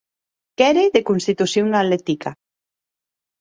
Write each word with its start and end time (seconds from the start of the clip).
Qu'ère 0.57 0.87
de 0.95 1.01
constitucion 1.09 1.67
atletica. 1.81 2.31